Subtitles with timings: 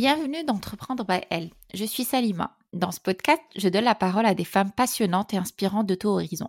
[0.00, 1.50] Bienvenue d'Entreprendre by Elle.
[1.74, 2.56] Je suis Salima.
[2.72, 6.08] Dans ce podcast, je donne la parole à des femmes passionnantes et inspirantes de tout
[6.08, 6.48] horizon.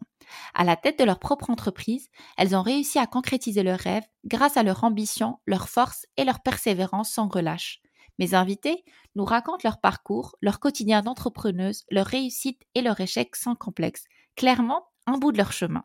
[0.53, 2.07] À la tête de leur propre entreprise,
[2.37, 6.39] elles ont réussi à concrétiser leurs rêves grâce à leur ambition, leur force et leur
[6.39, 7.81] persévérance sans relâche.
[8.19, 8.85] Mes invités
[9.15, 14.05] nous racontent leur parcours, leur quotidien d'entrepreneuse, leur réussite et leur échec sans complexe.
[14.37, 15.83] Clairement, un bout de leur chemin.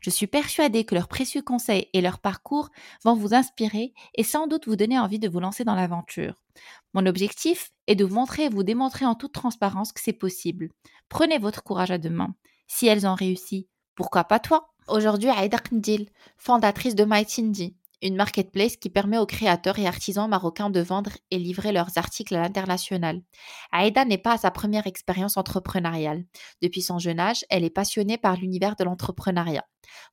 [0.00, 2.70] Je suis persuadée que leurs précieux conseils et leur parcours
[3.04, 6.42] vont vous inspirer et sans doute vous donner envie de vous lancer dans l'aventure.
[6.94, 10.70] Mon objectif est de vous montrer et vous démontrer en toute transparence que c'est possible.
[11.08, 12.34] Prenez votre courage à deux mains.
[12.66, 14.72] Si elles ont réussi, pourquoi pas toi?
[14.88, 20.70] Aujourd'hui, Aïda Kndil, fondatrice de MyTindy, une marketplace qui permet aux créateurs et artisans marocains
[20.70, 23.22] de vendre et livrer leurs articles à l'international.
[23.72, 26.24] Aïda n'est pas à sa première expérience entrepreneuriale.
[26.62, 29.64] Depuis son jeune âge, elle est passionnée par l'univers de l'entrepreneuriat.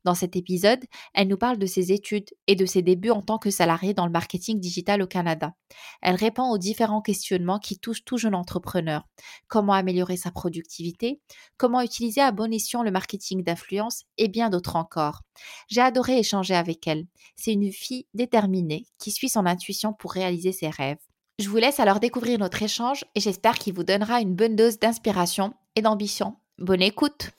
[0.03, 3.38] Dans cet épisode, elle nous parle de ses études et de ses débuts en tant
[3.38, 5.54] que salariée dans le marketing digital au Canada.
[6.02, 9.08] Elle répond aux différents questionnements qui touchent tout jeune entrepreneur.
[9.48, 11.22] Comment améliorer sa productivité,
[11.58, 14.04] comment utiliser à bon escient le marketing d'influence?
[14.17, 15.22] Et bien d'autres encore.
[15.67, 17.06] J'ai adoré échanger avec elle.
[17.36, 20.97] C'est une fille déterminée qui suit son intuition pour réaliser ses rêves.
[21.39, 24.80] Je vous laisse alors découvrir notre échange et j'espère qu'il vous donnera une bonne dose
[24.80, 26.36] d'inspiration et d'ambition.
[26.58, 27.31] Bonne écoute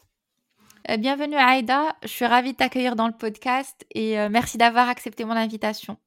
[0.90, 4.88] euh, bienvenue Aïda, je suis ravie de t'accueillir dans le podcast et euh, merci d'avoir
[4.88, 5.98] accepté mon invitation.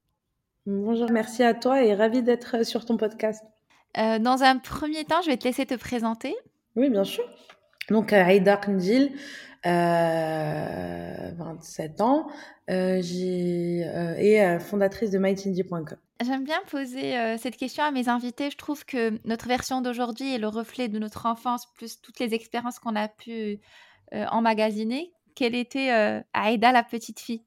[0.65, 3.43] Bonjour, merci à toi et ravie d'être euh, sur ton podcast.
[3.95, 6.35] dans un premier temps, je vais te laisser te présenter.
[6.75, 7.23] Oui, bien sûr.
[7.89, 9.11] Donc Aïda Kndil,
[9.63, 12.27] 27 ans,
[12.67, 13.85] j'ai,
[14.17, 15.97] et fondatrice de mytindy.com.
[16.23, 18.51] J'aime bien poser cette question à mes invités.
[18.51, 22.33] Je trouve que notre version d'aujourd'hui est le reflet de notre enfance, plus toutes les
[22.33, 23.59] expériences qu'on a pu
[24.13, 25.13] euh, emmagasinée.
[25.35, 27.45] Quelle était euh, Aïda la petite fille?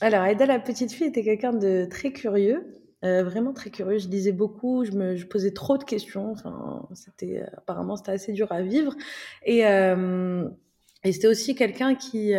[0.00, 2.78] Alors, Aïda la petite fille était quelqu'un de très curieux.
[3.04, 3.98] Euh, vraiment très curieux.
[3.98, 6.30] Je lisais beaucoup, je me posais trop de questions.
[6.30, 8.94] Enfin, c'était apparemment c'était assez dur à vivre.
[9.44, 9.64] Et,
[11.04, 12.32] et c'était aussi quelqu'un qui,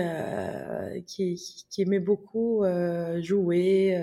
[1.06, 2.63] qui, qui aimait beaucoup
[3.22, 3.97] jouer,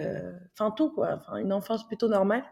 [0.53, 1.21] enfin tout quoi.
[1.21, 2.44] Enfin une enfance plutôt normale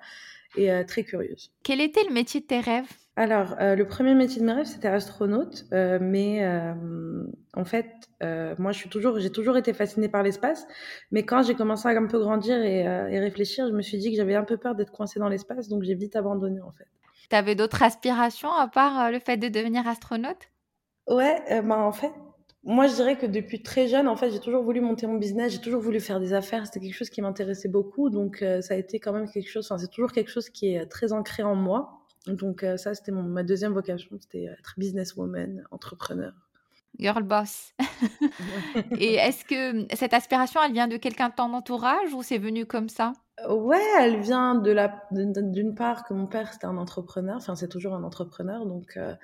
[0.56, 1.52] et très curieuse.
[1.62, 2.88] Quel était le métier de tes rêves?
[3.18, 6.72] Alors, euh, le premier métier de mes rêves, c'était astronaute, euh, mais euh,
[7.54, 7.90] en fait,
[8.60, 10.68] moi, je suis toujours, j'ai toujours été fascinée par l'espace,
[11.10, 14.12] mais quand j'ai commencé à un peu grandir et, et, réfléchir, je me suis dit
[14.12, 16.86] que j'avais un peu peur d'être coincée dans l'espace, donc j'ai vite abandonné en fait.
[17.28, 20.48] Tu avais d'autres aspirations à part le fait de devenir astronaute?
[21.08, 22.12] Ouais, bah en fait,
[22.64, 25.52] moi, je dirais que depuis très jeune, en fait, j'ai toujours voulu monter mon business,
[25.52, 26.66] j'ai toujours voulu faire des affaires.
[26.66, 29.66] C'était quelque chose qui m'intéressait beaucoup, donc ça a été quand même quelque chose.
[29.66, 31.98] Enfin, c'est toujours quelque chose qui est très ancré en moi.
[32.34, 36.32] Donc euh, ça, c'était ma deuxième vocation, c'était être businesswoman, entrepreneur.
[36.98, 37.74] Girl boss.
[38.98, 42.66] Et est-ce que cette aspiration, elle vient de quelqu'un de ton entourage ou c'est venu
[42.66, 43.12] comme ça?
[43.48, 47.68] Ouais, elle vient de la d'une part que mon père c'était un entrepreneur, enfin c'est
[47.68, 49.14] toujours un entrepreneur, donc euh,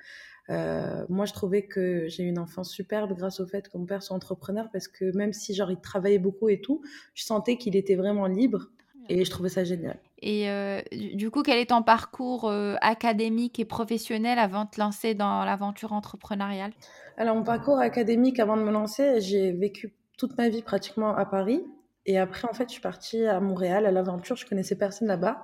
[0.49, 3.85] euh, moi je trouvais que j'ai eu une enfance superbe grâce au fait que mon
[3.85, 6.81] père soit entrepreneur parce que même si genre il travaillait beaucoup et tout,
[7.13, 8.69] je sentais qu'il était vraiment libre
[9.09, 9.99] et je trouvais ça génial.
[10.19, 10.81] Et euh,
[11.13, 15.45] du coup, quel est ton parcours euh, académique et professionnel avant de te lancer dans
[15.45, 16.71] l'aventure entrepreneuriale?
[17.17, 21.25] Alors, mon parcours académique avant de me lancer, j'ai vécu toute ma vie pratiquement à
[21.25, 21.61] Paris.
[22.05, 24.35] Et après, en fait, je suis partie à Montréal à l'aventure.
[24.35, 25.43] Je connaissais personne là-bas.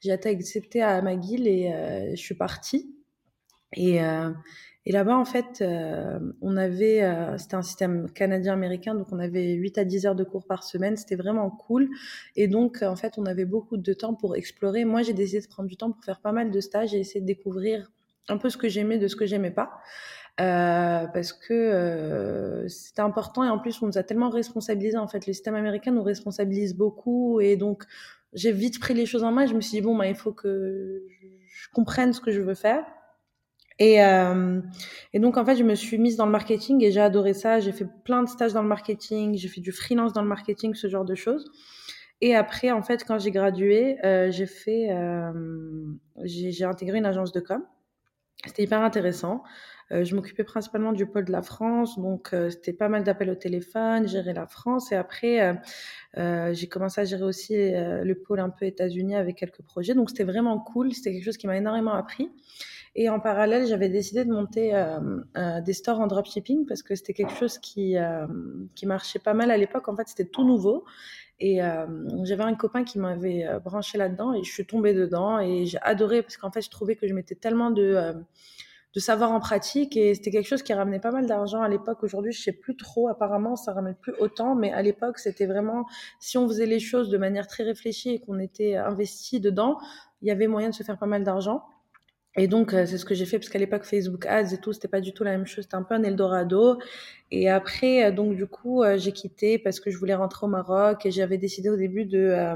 [0.00, 2.94] J'ai été acceptée à McGill et euh, je suis partie.
[3.76, 4.00] Et,
[4.86, 9.52] et là-bas, en fait, euh, on avait, euh, c'était un système canadien-américain, donc on avait
[9.52, 10.96] 8 à 10 heures de cours par semaine.
[10.96, 11.90] C'était vraiment cool.
[12.34, 14.86] Et donc, en fait, on avait beaucoup de temps pour explorer.
[14.86, 17.20] Moi, j'ai décidé de prendre du temps pour faire pas mal de stages et essayer
[17.20, 17.90] de découvrir
[18.28, 19.80] un peu ce que j'aimais de ce que j'aimais pas.
[20.40, 25.08] Euh, parce que euh, c'était important et en plus on nous a tellement responsabilisés en
[25.08, 27.84] fait le système américain nous responsabilise beaucoup et donc
[28.32, 30.32] j'ai vite pris les choses en main je me suis dit bon bah il faut
[30.32, 31.02] que
[31.48, 32.86] je comprenne ce que je veux faire
[33.80, 34.60] et, euh,
[35.14, 37.60] et donc, en fait, je me suis mise dans le marketing et j'ai adoré ça.
[37.60, 40.74] J'ai fait plein de stages dans le marketing, j'ai fait du freelance dans le marketing,
[40.74, 41.50] ce genre de choses.
[42.20, 45.32] Et après, en fait, quand j'ai gradué, euh, j'ai fait, euh,
[46.24, 47.64] j'ai intégré une agence de com.
[48.44, 49.42] C'était hyper intéressant.
[49.90, 54.06] Je m'occupais principalement du pôle de la France, donc c'était pas mal d'appels au téléphone,
[54.06, 54.92] gérer la France.
[54.92, 55.58] Et après,
[56.16, 59.94] j'ai commencé à gérer aussi le pôle un peu États-Unis avec quelques projets.
[59.94, 60.94] Donc c'était vraiment cool.
[60.94, 62.30] C'était quelque chose qui m'a énormément appris.
[62.96, 64.98] Et en parallèle, j'avais décidé de monter euh,
[65.36, 68.26] euh, des stores en dropshipping parce que c'était quelque chose qui, euh,
[68.74, 69.88] qui marchait pas mal à l'époque.
[69.88, 70.84] En fait, c'était tout nouveau.
[71.42, 71.60] Et
[72.24, 76.20] j'avais un copain qui m'avait branché là-dedans et je suis tombée dedans et j'ai adoré
[76.20, 78.14] parce qu'en fait, je trouvais que je mettais tellement de
[78.92, 82.02] de savoir en pratique et c'était quelque chose qui ramenait pas mal d'argent à l'époque.
[82.02, 83.08] Aujourd'hui, je sais plus trop.
[83.08, 85.86] Apparemment, ça ramène plus autant, mais à l'époque, c'était vraiment
[86.18, 89.78] si on faisait les choses de manière très réfléchie et qu'on était investi dedans,
[90.22, 91.64] il y avait moyen de se faire pas mal d'argent.
[92.36, 94.88] Et donc, c'est ce que j'ai fait, parce qu'à l'époque, Facebook Ads et tout, c'était
[94.88, 95.64] pas du tout la même chose.
[95.64, 96.78] C'était un peu un Eldorado.
[97.32, 101.10] Et après, donc, du coup, j'ai quitté parce que je voulais rentrer au Maroc et
[101.10, 102.54] j'avais décidé au début de,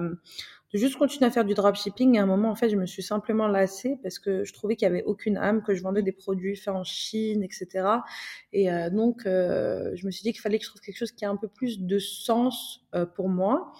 [0.72, 2.14] de juste continuer à faire du dropshipping.
[2.14, 4.76] Et à un moment, en fait, je me suis simplement lassée parce que je trouvais
[4.76, 7.86] qu'il y avait aucune âme, que je vendais des produits faits en Chine, etc.
[8.52, 11.30] Et donc, je me suis dit qu'il fallait que je trouve quelque chose qui a
[11.30, 12.86] un peu plus de sens
[13.16, 13.72] pour moi.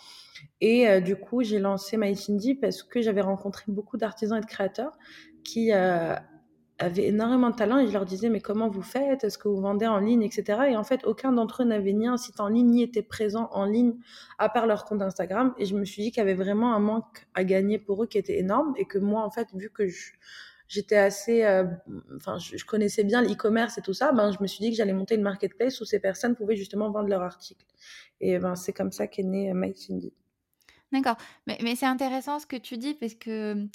[0.60, 4.98] Et du coup, j'ai lancé MyCindy parce que j'avais rencontré beaucoup d'artisans et de créateurs
[5.44, 6.14] qui euh,
[6.78, 9.24] avaient énormément de talent et je leur disais mais comment vous faites?
[9.24, 10.62] Est-ce que vous vendez en ligne, etc.
[10.70, 13.48] Et en fait, aucun d'entre eux n'avait ni un site en ligne ni était présent
[13.52, 13.94] en ligne
[14.38, 15.54] à part leur compte Instagram.
[15.58, 18.06] Et je me suis dit qu'il y avait vraiment un manque à gagner pour eux
[18.06, 19.84] qui était énorme et que moi, en fait, vu que
[20.66, 21.64] j'étais assez, euh,
[22.16, 24.92] enfin, je, connaissais bien l'e-commerce et tout ça, ben, je me suis dit que j'allais
[24.92, 27.64] monter une marketplace où ces personnes pouvaient justement vendre leurs articles.
[28.20, 30.12] Et ben, c'est comme ça qu'est né euh, My Cindy.
[30.92, 31.16] D'accord.
[31.46, 33.66] Mais, mais c'est intéressant ce que tu dis parce que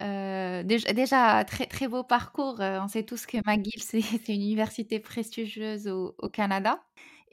[0.00, 2.60] euh, déjà, très, très beau parcours.
[2.60, 6.82] Euh, on sait tous que McGill, c'est une université prestigieuse au, Canada.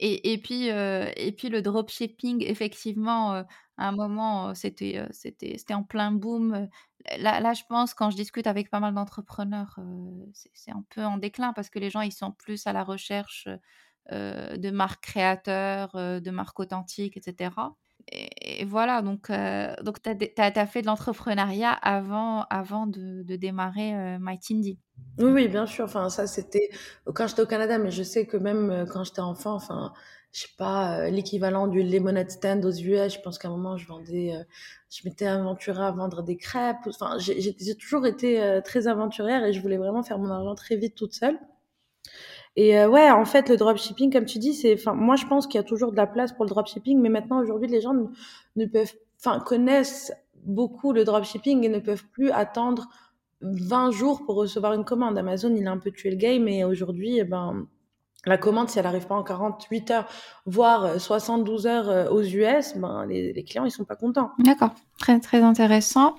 [0.04, 3.44] Et, puis, euh, et puis le dropshipping, effectivement, à
[3.76, 6.68] un moment, c'était c'était c'était en plein boom.
[7.18, 9.78] Là, là, je pense, quand je discute avec pas mal d'entrepreneurs,
[10.32, 13.48] c'est un peu en déclin parce que les gens, ils sont plus à la recherche
[14.10, 17.50] de marques créateurs, de marques authentiques, etc
[18.10, 24.18] et, voilà, donc, euh, donc tu as, fait de l'entrepreneuriat avant, avant de, démarrer euh,
[24.20, 24.78] MyTindy.
[25.18, 25.84] Oui, oui, bien sûr.
[25.84, 26.70] Enfin, ça, c'était
[27.14, 29.92] quand j'étais au Canada, mais je sais que même euh, quand j'étais enfant, enfin,
[30.32, 33.76] je sais pas, euh, l'équivalent du lemonade stand aux US, je pense qu'à un moment,
[33.76, 34.32] je vendais,
[34.90, 36.86] je m'étais aventurée à vendre des crêpes.
[36.86, 40.94] Enfin, j'ai toujours été très aventurière et je voulais vraiment faire mon argent très vite
[40.94, 41.38] toute seule.
[42.56, 45.46] Et euh, ouais, en fait, le dropshipping, comme tu dis, c'est, enfin, moi, je pense
[45.46, 47.94] qu'il y a toujours de la place pour le dropshipping, mais maintenant, aujourd'hui, les gens
[48.56, 50.12] ne, peuvent, enfin, connaissent
[50.44, 52.88] beaucoup le dropshipping et ne peuvent plus attendre
[53.40, 55.16] 20 jours pour recevoir une commande.
[55.16, 57.66] Amazon, il a un peu tué le game et aujourd'hui, eh ben,
[58.26, 60.08] la commande, si elle n'arrive pas en 48 heures,
[60.44, 64.30] voire 72 heures euh, aux US, ben, les, les clients, ils sont pas contents.
[64.38, 64.74] D'accord.
[64.98, 66.16] Très, très intéressant.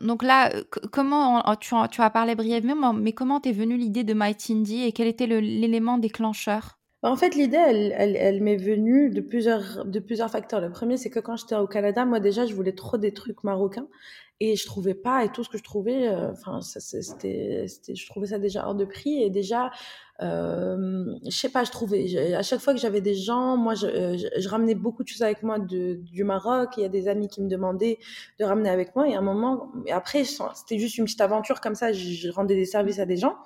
[0.00, 0.52] Donc là,
[0.92, 5.08] comment tu, tu as parlé brièvement, mais comment t'es venue l'idée de MyTindy et quel
[5.08, 6.78] était l'élément déclencheur?
[7.02, 10.60] Bah, en fait, l'idée, elle, elle, m'est venue de plusieurs, de plusieurs facteurs.
[10.60, 13.42] Le premier, c'est que quand j'étais au Canada, moi déjà, je voulais trop des trucs
[13.42, 13.88] marocains
[14.40, 15.24] et je trouvais pas.
[15.24, 18.86] Et tout ce que je trouvais, euh, enfin, c'était, je trouvais ça déjà hors de
[18.86, 19.70] prix et déjà,
[20.22, 22.34] euh, je sais pas, je trouvais.
[22.34, 25.22] À chaque fois que j'avais des gens, moi, je, euh, je, ramenais beaucoup de choses
[25.22, 26.70] avec moi de, du Maroc.
[26.78, 27.98] Il y a des amis qui me demandaient
[28.38, 29.08] de ramener avec moi.
[29.08, 31.92] Et à un moment, et après, c'était juste une petite aventure comme ça.
[31.92, 33.36] Je, je rendais des services à des gens.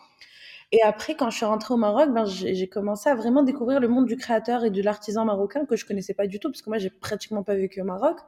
[0.72, 3.86] Et après, quand je suis rentrée au Maroc, ben, j'ai commencé à vraiment découvrir le
[3.86, 6.70] monde du créateur et de l'artisan marocain que je connaissais pas du tout, parce que
[6.70, 8.18] moi, j'ai pratiquement pas vécu au Maroc.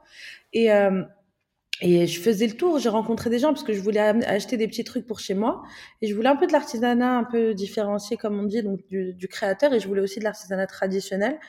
[0.53, 1.03] Et, euh,
[1.81, 4.67] et je faisais le tour, j'ai rencontré des gens parce que je voulais acheter des
[4.67, 5.63] petits trucs pour chez moi.
[6.01, 9.13] Et je voulais un peu de l'artisanat un peu différencié, comme on dit, donc du,
[9.13, 9.73] du créateur.
[9.73, 11.39] Et je voulais aussi de l'artisanat traditionnel.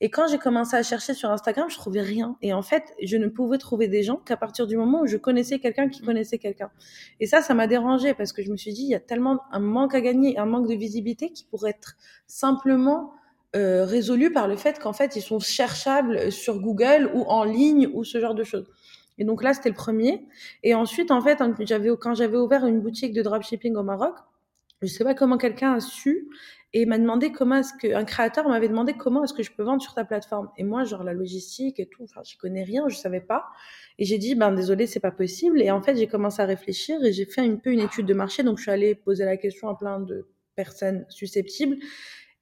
[0.00, 2.36] Et quand j'ai commencé à chercher sur Instagram, je trouvais rien.
[2.42, 5.16] Et en fait, je ne pouvais trouver des gens qu'à partir du moment où je
[5.16, 6.70] connaissais quelqu'un qui connaissait quelqu'un.
[7.20, 9.40] Et ça, ça m'a dérangé parce que je me suis dit, il y a tellement
[9.52, 11.96] un manque à gagner, un manque de visibilité qui pourrait être
[12.26, 13.12] simplement
[13.54, 17.88] euh, résolu par le fait qu'en fait, ils sont cherchables sur Google ou en ligne
[17.92, 18.68] ou ce genre de choses.
[19.18, 20.26] Et donc là, c'était le premier.
[20.62, 24.16] Et ensuite, en fait, j'avais, quand j'avais ouvert une boutique de dropshipping au Maroc,
[24.82, 26.28] je sais pas comment quelqu'un a su
[26.72, 29.62] et m'a demandé comment est-ce que un créateur m'avait demandé comment est-ce que je peux
[29.62, 30.50] vendre sur ta plateforme.
[30.58, 33.46] Et moi genre la logistique et tout enfin je connais rien je savais pas.
[33.98, 35.62] Et j'ai dit ben désolé c'est pas possible.
[35.62, 38.14] Et en fait j'ai commencé à réfléchir et j'ai fait un peu une étude de
[38.14, 38.42] marché.
[38.42, 41.76] Donc je suis allée poser la question à plein de personnes susceptibles.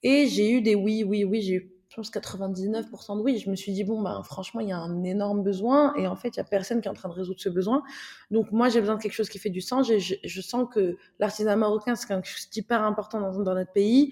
[0.03, 3.37] Et j'ai eu des oui oui oui j'ai eu je pense 99% de oui.
[3.37, 6.17] Je me suis dit, bon, ben, franchement, il y a un énorme besoin et en
[6.17, 7.83] fait, il y a personne qui est en train de résoudre ce besoin.
[8.31, 9.87] Donc, moi, j'ai besoin de quelque chose qui fait du sens.
[9.87, 14.11] Je, je, sens que l'artisanat marocain, c'est quelque chose d'hyper important dans notre pays.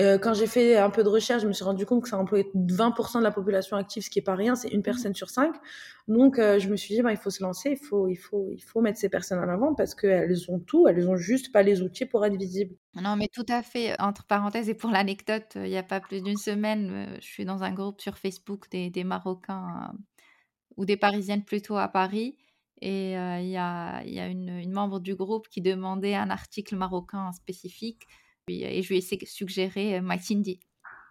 [0.00, 2.18] Euh, quand j'ai fait un peu de recherche, je me suis rendu compte que ça
[2.18, 4.82] employait 20% de la population active, ce qui est pas rien, c'est une mmh.
[4.82, 5.54] personne sur cinq.
[6.08, 8.50] Donc, euh, je me suis dit, bah, il faut se lancer, il faut, il faut,
[8.52, 11.62] il faut mettre ces personnes en avant parce qu'elles ont tout, elles ont juste pas
[11.62, 12.74] les outils pour être visibles.
[13.00, 13.94] Non, mais tout à fait.
[14.00, 17.44] Entre parenthèses, et pour l'anecdote, il n'y a pas plus d'une semaine, euh, je suis
[17.44, 19.92] dans un groupe sur Facebook des, des Marocains
[20.76, 22.36] ou des Parisiennes plutôt à Paris.
[22.82, 26.76] Et il y a, y a une, une membre du groupe qui demandait un article
[26.76, 28.02] marocain spécifique
[28.48, 30.60] et je lui ai suggéré My Cindy.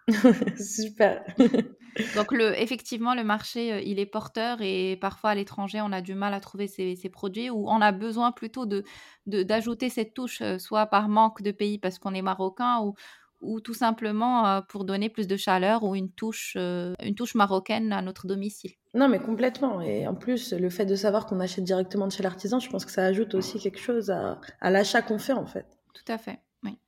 [0.58, 1.24] Super.
[2.16, 6.14] Donc le, effectivement, le marché, il est porteur et parfois à l'étranger, on a du
[6.14, 8.84] mal à trouver ces, produits ou on a besoin plutôt de
[9.26, 12.94] d'ajouter cette touche, soit par manque de pays parce qu'on est marocain ou,
[13.40, 18.02] ou tout simplement pour donner plus de chaleur ou une touche, une touche marocaine à
[18.02, 18.72] notre domicile.
[18.94, 19.80] Non, mais complètement.
[19.80, 22.84] Et en plus, le fait de savoir qu'on achète directement de chez l'artisan, je pense
[22.84, 25.66] que ça ajoute aussi quelque chose à, l'achat qu'on fait, en fait.
[25.94, 26.78] Tout à fait, oui.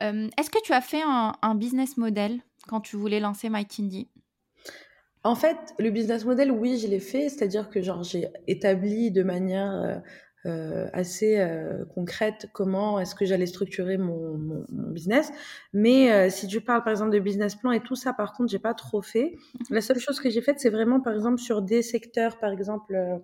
[0.00, 4.08] Est-ce que tu as fait un, business model quand tu voulais lancer MyTindy
[5.22, 7.28] En fait, le business model, oui, je l'ai fait.
[7.28, 10.02] C'est-à-dire que genre j'ai établi de manière
[10.44, 15.30] euh, assez euh, concrète comment est-ce que j'allais structurer mon, mon, business.
[15.72, 18.50] Mais euh, si tu parles par exemple de business plan et tout ça, par contre,
[18.50, 19.36] j'ai pas trop fait.
[19.70, 23.20] La seule chose que j'ai faite, c'est vraiment par exemple sur des secteurs, par exemple,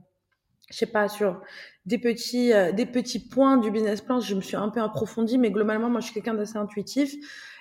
[0.71, 1.41] je sais pas, sur
[1.87, 5.51] des petits, des petits points du business plan, je me suis un peu approfondie, mais
[5.51, 7.15] globalement, moi, je suis quelqu'un d'assez intuitif.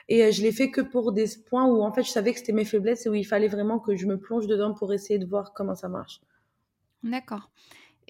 [0.09, 2.53] Et je l'ai fait que pour des points où en fait je savais que c'était
[2.53, 5.25] mes faiblesses et où il fallait vraiment que je me plonge dedans pour essayer de
[5.25, 6.21] voir comment ça marche.
[7.03, 7.49] D'accord.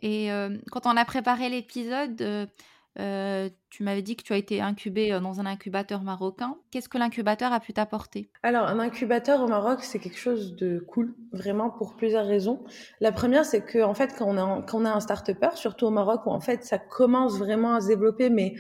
[0.04, 0.30] Et
[0.70, 2.50] quand on a préparé l'épisode,
[2.98, 6.56] tu m'avais dit que tu as été incubé dans un incubateur marocain.
[6.72, 8.30] Qu'est-ce que l'incubateur a pu t'apporter?
[8.44, 12.64] Alors, un incubateur au Maroc, c'est quelque chose de cool, vraiment pour plusieurs raisons.
[13.00, 16.32] La première, c'est que en fait, quand on a, un start-upper, surtout au Maroc, où
[16.32, 18.56] en fait, ça commence vraiment à se développer, mais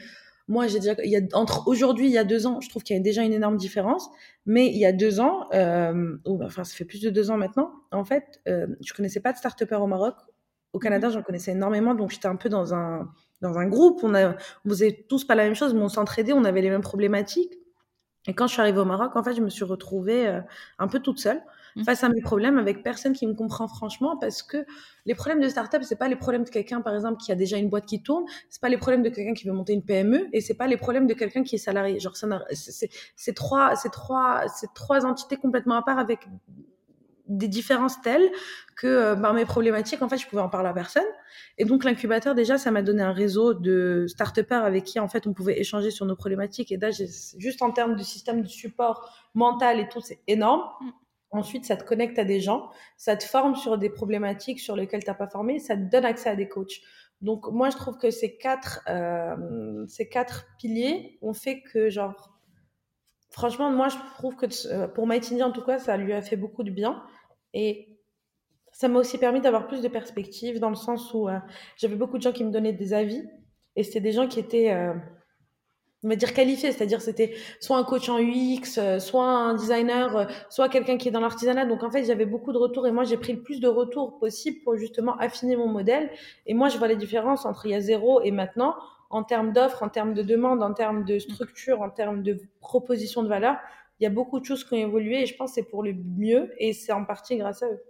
[0.48, 0.96] moi, j'ai déjà,
[1.34, 3.58] entre aujourd'hui, il y a deux ans, je trouve qu'il y a déjà une énorme
[3.58, 4.10] différence.
[4.46, 7.72] Mais il y a deux ans, euh, enfin, ça fait plus de deux ans maintenant,
[7.91, 10.15] en fait, euh, je connaissais pas de start-upper au Maroc.
[10.78, 14.02] Au Canada, j'en connaissais énormément, donc j'étais un peu dans un, dans un groupe.
[14.04, 16.70] On, a, on faisait tous pas la même chose, mais on s'entraidait, on avait les
[16.70, 17.52] mêmes problématiques.
[18.28, 20.40] Et quand je suis arrivée au Maroc, en fait, je me suis retrouvée euh,
[20.78, 21.42] un peu toute seule
[21.78, 21.84] mmh.
[21.84, 24.68] face à mes problèmes avec personne qui me comprend franchement parce que
[25.08, 27.58] les problèmes de start-up, c'est pas les problèmes de quelqu'un, par exemple, qui a déjà
[27.58, 30.28] une boîte qui tourne, c'est pas les problèmes de quelqu'un qui veut monter une PME
[30.32, 32.00] et c'est pas les problèmes de quelqu'un qui est salarié.
[32.00, 36.28] Genre, c'est trois, c'est trois, c'est trois entités complètement à part avec
[37.28, 38.30] des différences telles
[38.76, 41.06] que euh, mes problématiques, en fait, je pouvais en parler à personne.
[41.58, 45.28] Et donc, l'incubateur, déjà, ça m'a donné un réseau de start avec qui, en fait,
[45.28, 46.72] on pouvait échanger sur nos problématiques.
[46.72, 50.64] Et là, juste en termes de système de support mental et tout, c'est énorme.
[50.82, 50.90] Mm.
[51.32, 55.04] Ensuite, ça te connecte à des gens, ça te forme sur des problématiques sur lesquelles
[55.04, 56.80] tu n'as pas formé, ça te donne accès à des coachs.
[57.22, 62.40] Donc, moi, je trouve que ces quatre, euh, ces quatre piliers ont fait que, genre,
[63.30, 66.38] franchement, moi, je trouve que euh, pour Maïtini, en tout cas, ça lui a fait
[66.38, 67.04] beaucoup de bien.
[67.60, 67.88] Et
[68.72, 71.40] ça m'a aussi permis d'avoir plus de perspectives dans le sens où euh,
[71.76, 73.24] j'avais beaucoup de gens qui me donnaient des avis
[73.76, 74.94] et c'était des gens qui étaient, euh,
[76.04, 80.28] on va dire, qualifiés, c'est-à-dire c'était soit un coach en UX, euh, soit un designer,
[80.52, 81.66] soit quelqu'un qui est dans l'artisanat.
[81.66, 84.20] Donc en fait, j'avais beaucoup de retours et moi j'ai pris le plus de retours
[84.20, 86.12] possible pour justement affiner mon modèle.
[86.46, 88.76] Et moi, je vois les différences entre il y a zéro et maintenant
[89.10, 93.24] en termes d'offres, en termes de demande, en termes de structure, en termes de proposition
[93.24, 93.58] de valeur
[94.00, 95.84] il y a beaucoup de choses qui ont évolué et je pense que c'est pour
[95.84, 97.82] le mieux et c'est en partie grâce à eux.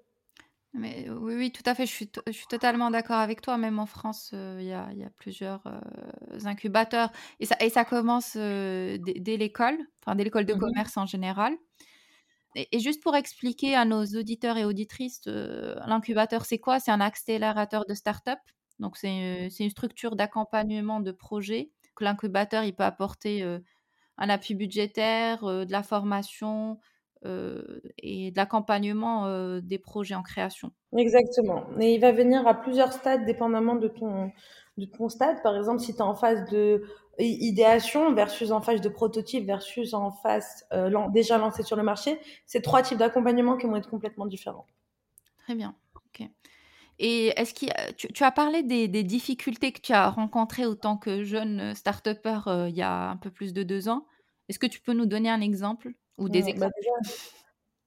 [0.73, 1.85] Mais oui, oui, tout à fait.
[1.85, 3.57] Je suis, je suis totalement d'accord avec toi.
[3.57, 7.69] Même en France, euh, il y, a, y, a, plusieurs euh, incubateurs et ça, et
[7.69, 11.55] ça commence euh, dès, l'école, enfin dès l'école de mmh commerce en général.
[12.55, 16.79] Et, juste pour expliquer à nos auditeurs et auditrices, l'incubateur, c'est quoi?
[16.79, 18.39] C'est un accélérateur de start-up.
[18.79, 23.43] Donc, c'est une structure d'accompagnement de projets que l'incubateur il peut apporter
[24.17, 26.79] un appui budgétaire, de la formation
[27.25, 30.71] euh, et de l'accompagnement euh, des projets en création.
[30.95, 31.65] Exactement.
[31.79, 34.31] Et il va venir à plusieurs stades dépendamment de ton,
[34.77, 35.41] de ton stade.
[35.41, 36.83] Par exemple, si tu es en phase de
[37.19, 40.67] idéation versus en phase de prototype versus en phase
[41.11, 44.67] déjà lancée sur le marché, c'est trois types d'accompagnement qui vont être complètement différents.
[45.39, 45.75] Très bien.
[45.95, 46.29] Ok.
[46.99, 50.97] Et est-ce qu'il tu, tu, as parlé des, des, difficultés que tu as rencontrées autant
[50.97, 54.05] que jeune start-upper euh, il y a un peu plus de deux ans.
[54.49, 56.73] Est-ce que tu peux nous donner un exemple ou des bah, exemples?
[56.81, 57.19] déjà,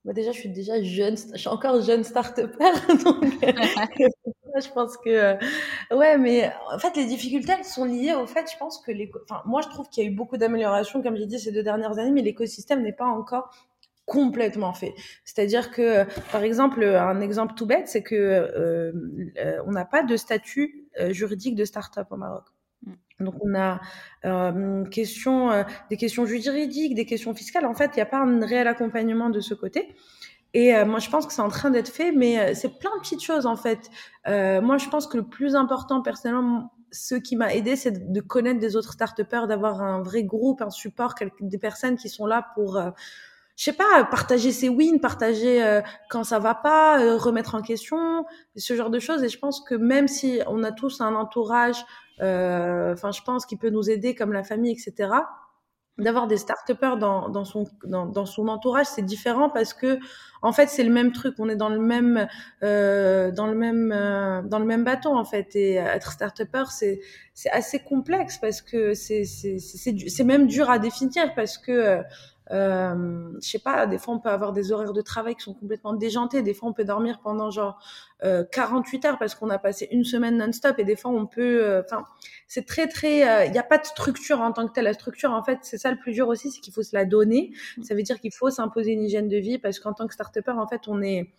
[0.04, 2.72] bah déjà, je suis déjà jeune, je suis encore jeune start-upper.
[3.04, 3.24] donc,
[4.62, 5.10] je pense que.
[5.10, 5.36] Euh,
[5.90, 8.92] ouais, mais en fait, les difficultés, elles sont liées au fait, je pense que.
[8.92, 11.52] Les, enfin, moi, je trouve qu'il y a eu beaucoup d'améliorations, comme j'ai dit, ces
[11.52, 13.50] deux dernières années, mais l'écosystème n'est pas encore
[14.10, 14.92] complètement fait.
[15.24, 18.92] C'est-à-dire que, par exemple, un exemple tout bête, c'est que euh,
[19.38, 22.42] euh, on n'a pas de statut euh, juridique de start-up au Maroc.
[22.84, 22.92] Mm.
[23.20, 23.80] Donc on a
[24.24, 27.66] euh, question, des questions juridiques, des questions fiscales.
[27.66, 29.94] En fait, il n'y a pas un réel accompagnement de ce côté.
[30.54, 33.22] Et moi, je pense que c'est en train d'être fait, mais c'est plein de petites
[33.22, 33.88] choses en fait.
[34.26, 38.58] moi, je pense que le plus important, personnellement, ce qui m'a aidé, c'est de connaître
[38.58, 42.80] des autres start-upers, d'avoir un vrai groupe, un support, des personnes qui sont là pour
[43.60, 47.60] je sais pas, partager ses wins, partager euh, quand ça va pas, euh, remettre en
[47.60, 48.24] question,
[48.56, 49.22] ce genre de choses.
[49.22, 51.84] Et je pense que même si on a tous un entourage,
[52.22, 55.10] euh, enfin, je pense qu'il peut nous aider comme la famille, etc.
[55.98, 59.98] d'avoir des start-upers dans, dans, son, dans, son entourage, c'est différent parce que
[60.40, 62.28] en fait c'est le même truc, on est dans le même
[62.62, 67.00] euh, dans le même euh, dans le même bateau en fait et être start-upper c'est
[67.34, 72.02] c'est assez complexe parce que c'est c'est c'est même dur à définir parce que
[72.50, 75.54] euh, je sais pas, des fois on peut avoir des horaires de travail qui sont
[75.54, 76.42] complètement déjantés.
[76.42, 77.78] Des fois on peut dormir pendant genre
[78.24, 80.78] euh, 48 heures parce qu'on a passé une semaine non-stop.
[80.78, 82.04] Et des fois on peut, euh, enfin,
[82.48, 84.84] c'est très très, euh, il n'y a pas de structure en tant que telle.
[84.84, 87.04] La structure, en fait, c'est ça le plus dur aussi, c'est qu'il faut se la
[87.04, 87.52] donner.
[87.82, 90.52] Ça veut dire qu'il faut s'imposer une hygiène de vie parce qu'en tant que start-upper,
[90.52, 91.32] en fait, on est,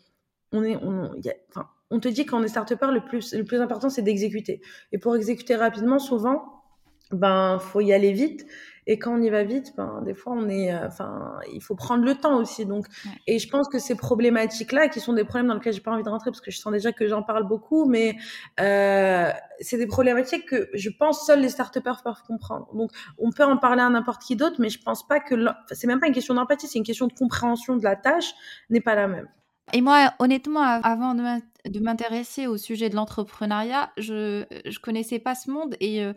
[0.53, 3.43] on est, on, y a, enfin, on te dit on est start-upper, le plus, le
[3.43, 4.61] plus important c'est d'exécuter.
[4.93, 6.63] Et pour exécuter rapidement, souvent,
[7.11, 8.45] ben, faut y aller vite.
[8.87, 11.75] Et quand on y va vite, ben, des fois, on est, euh, enfin, il faut
[11.75, 12.65] prendre le temps aussi.
[12.65, 12.87] Donc,
[13.27, 16.03] et je pense que ces problématiques-là, qui sont des problèmes dans lesquels j'ai pas envie
[16.03, 18.15] de rentrer parce que je sens déjà que j'en parle beaucoup, mais
[18.59, 22.67] euh, c'est des problématiques que je pense seuls les start-upers peuvent comprendre.
[22.73, 25.35] Donc, on peut en parler à n'importe qui d'autre, mais je pense pas que
[25.71, 28.33] c'est même pas une question d'empathie, c'est une question de compréhension de la tâche
[28.69, 29.27] n'est pas la même.
[29.73, 35.49] Et moi, honnêtement, avant de m'intéresser au sujet de l'entrepreneuriat, je je connaissais pas ce
[35.49, 36.13] monde et euh,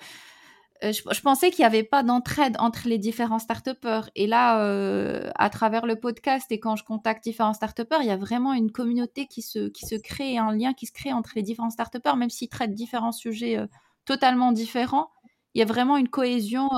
[0.82, 3.68] euh, je, pensais qu'il n'y avait pas d'entraide entre les différents start
[4.16, 8.10] Et là, euh, à travers le podcast et quand je contacte différents start il y
[8.10, 11.32] a vraiment une communauté qui se, qui se crée, un lien qui se crée entre
[11.36, 13.66] les différents start même s'ils traitent différents sujets euh,
[14.04, 15.10] totalement différents.
[15.54, 16.68] Il y a vraiment une cohésion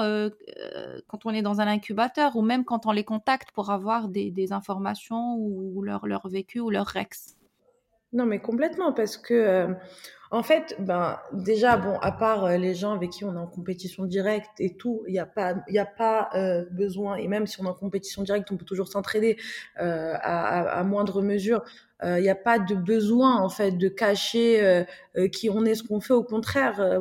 [1.07, 4.53] quand on est dans un incubateur ou même quand on les contacte pour avoir des,
[4.53, 7.37] informations ou leur, leur vécu ou leur rex.
[8.13, 9.75] Non, mais complètement, parce que
[10.31, 13.47] en fait, ben déjà bon, à part euh, les gens avec qui on est en
[13.47, 17.17] compétition directe et tout, il n'y a pas, il a pas euh, besoin.
[17.17, 19.37] Et même si on est en compétition directe, on peut toujours s'entraider
[19.81, 21.63] euh, à, moindre mesure.
[22.03, 24.85] Il euh, n'y a pas de besoin en fait de cacher euh,
[25.17, 26.13] euh, qui on est, ce qu'on fait.
[26.13, 27.01] Au contraire,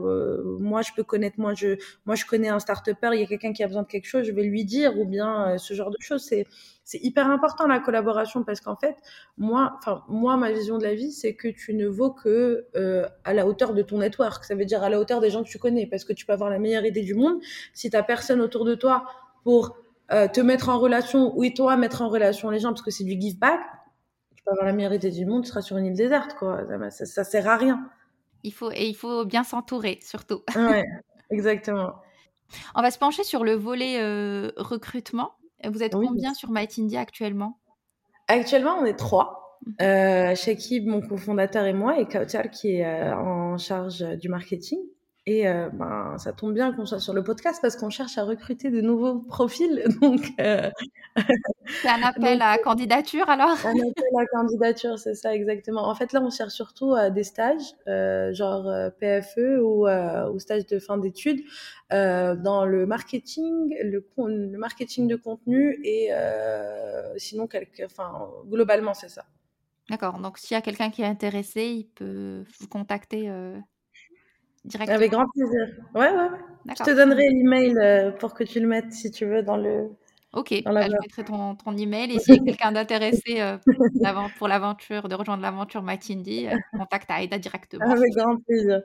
[0.59, 1.75] moi je peux connaître, moi je,
[2.05, 4.25] moi je connais un start-upper, il y a quelqu'un qui a besoin de quelque chose,
[4.25, 6.23] je vais lui dire ou bien ce genre de choses.
[6.23, 6.45] C'est
[6.85, 8.95] c'est hyper important la collaboration parce qu'en fait,
[9.37, 12.65] moi, enfin moi ma vision de la vie, c'est que tu ne vaux que
[13.25, 14.45] à la hauteur de ton network.
[14.45, 16.33] Ça veut dire à la hauteur des gens que tu connais parce que tu peux
[16.33, 17.39] avoir la meilleure idée du monde
[17.73, 19.05] si tu personne autour de toi
[19.43, 19.77] pour
[20.09, 23.19] te mettre en relation ou toi mettre en relation les gens parce que c'est du
[23.19, 23.59] give back
[24.45, 26.61] peux avoir la meilleure idée du monde, tu seras sur une île déserte, quoi.
[26.91, 27.89] Ça, ça, sert à rien.
[28.43, 30.43] Il faut, et il faut bien s'entourer, surtout.
[30.55, 30.85] Ouais,
[31.29, 31.95] exactement.
[32.75, 35.33] On va se pencher sur le volet euh, recrutement.
[35.67, 37.59] Vous êtes combien sur Might India actuellement?
[38.27, 39.59] Actuellement, on est trois.
[39.65, 39.75] Mhm.
[39.81, 44.79] Euh, Shakib, mon cofondateur et moi, et Kautar qui est euh, en charge du marketing.
[45.27, 48.23] Et euh, ben, ça tombe bien qu'on soit sur le podcast parce qu'on cherche à
[48.23, 49.83] recruter de nouveaux profils.
[50.01, 50.69] Donc, euh...
[51.81, 53.57] c'est un appel à candidature alors?
[53.65, 55.87] Un appel à candidature, c'est ça exactement.
[55.87, 60.67] En fait, là, on cherche surtout euh, des stages, euh, genre PFE ou, ou stage
[60.67, 61.41] de fin d'études,
[61.89, 66.11] dans le marketing, le, le, marketing de contenu et
[67.17, 69.25] sinon, quelque, enfin, globalement, c'est ça.
[69.89, 70.19] D'accord.
[70.19, 73.29] Donc, s'il y a quelqu'un qui est intéressé, il peut vous contacter
[74.87, 75.67] avec grand plaisir.
[75.93, 76.73] Ouais, ouais, ouais.
[76.77, 79.89] Je te donnerai l'email euh, pour que tu le mettes si tu veux dans le.
[80.33, 83.57] Ok, bah, je mettrai ton, ton email et s'il y a quelqu'un d'intéressé euh,
[84.37, 87.89] pour l'aventure, de rejoindre l'aventure Matindi, euh, contacte Aïda directement.
[87.89, 88.81] Avec grand plaisir.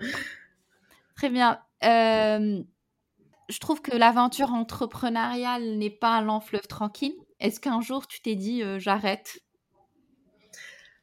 [1.16, 1.58] Très bien.
[1.82, 7.14] je trouve que l'aventure entrepreneuriale n'est pas un long fleuve tranquille.
[7.40, 9.40] Est-ce qu'un jour tu t'es dit j'arrête?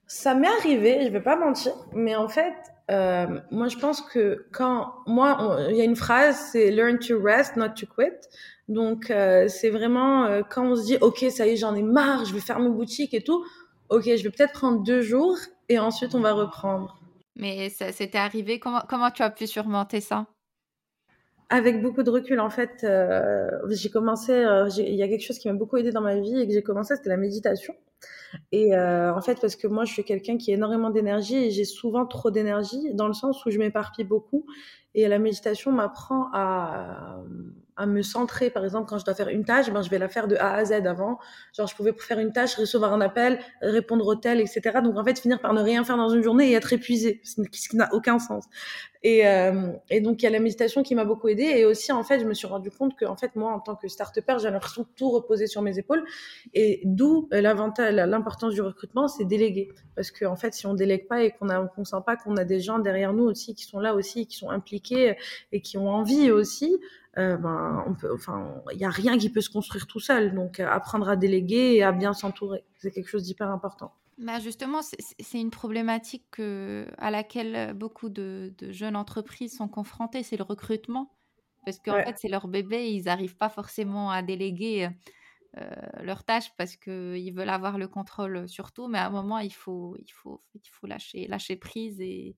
[0.06, 2.56] Ça m'est arrivé, je vais pas mentir, mais en fait,
[2.90, 7.22] euh, moi, je pense que quand moi, il y a une phrase, c'est learn to
[7.22, 8.28] rest, not to quit.
[8.68, 11.84] Donc, euh, c'est vraiment euh, quand on se dit, ok, ça y est, j'en ai
[11.84, 13.44] marre, je vais faire mes boutiques et tout.
[13.90, 15.38] Ok, je vais peut-être prendre deux jours
[15.70, 17.00] et ensuite on va reprendre.
[17.38, 18.60] Mais ça c'était arrivé.
[18.60, 20.26] Comment comment tu as pu surmonter ça?
[21.50, 24.34] Avec beaucoup de recul, en fait, euh, j'ai commencé.
[24.34, 26.54] Euh, il y a quelque chose qui m'a beaucoup aidé dans ma vie et que
[26.54, 27.74] j'ai commencé, c'était la méditation.
[28.52, 31.52] Et euh, en fait, parce que moi, je suis quelqu'un qui a énormément d'énergie et
[31.52, 34.46] j'ai souvent trop d'énergie, dans le sens où je m'éparpille beaucoup.
[34.96, 37.20] Et la méditation m'apprend à,
[37.78, 38.50] à me centrer.
[38.50, 40.56] Par exemple, quand je dois faire une tâche, ben, je vais la faire de A
[40.56, 41.20] à Z avant.
[41.56, 44.80] Genre, je pouvais faire une tâche, recevoir un appel, répondre au tel, etc.
[44.84, 47.42] Donc, en fait, finir par ne rien faire dans une journée et être épuisé, ce
[47.44, 48.46] qui n'a aucun sens.
[49.04, 51.44] Et, euh, et donc, il y a la méditation qui m'a beaucoup aidé.
[51.44, 53.76] Et aussi, en fait, je me suis rendu compte que, en fait, moi, en tant
[53.76, 56.04] que start-upper, j'ai l'impression de tout reposer sur mes épaules.
[56.56, 59.70] Et d'où l'avantage, l'importance du recrutement, c'est déléguer.
[59.96, 62.44] Parce que, en fait, si on délègue pas et qu'on qu'on sent pas qu'on a
[62.44, 65.16] des gens derrière nous aussi qui sont là aussi, qui sont impliqués
[65.52, 66.78] et qui ont envie aussi,
[67.18, 70.34] euh, ben, on peut, enfin, il n'y a rien qui peut se construire tout seul.
[70.34, 73.94] Donc, euh, apprendre à déléguer et à bien s'entourer, c'est quelque chose d'hyper important.
[74.18, 76.40] Bah justement, c'est une problématique
[76.98, 81.12] à laquelle beaucoup de, jeunes entreprises sont confrontées, c'est le recrutement.
[81.66, 84.90] parce qu'en fait, c'est leur bébé, ils n'arrivent pas forcément à déléguer
[85.58, 89.40] euh, leurs tâches parce qu'ils veulent avoir le contrôle sur tout, mais à un moment,
[89.40, 92.36] il faut, il faut, il faut lâcher, lâcher prise et,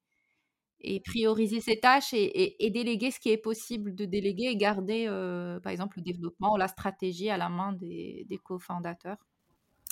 [0.81, 5.05] et prioriser ses tâches et, et, déléguer ce qui est possible de déléguer et garder,
[5.07, 9.17] euh, par exemple, le développement ou la stratégie à la main des, des cofondateurs.